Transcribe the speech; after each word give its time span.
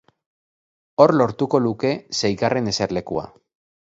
Hor 1.03 1.13
lortuko 1.21 1.61
luke 1.67 1.91
seigarren 2.21 2.73
eserlekua. 2.73 3.29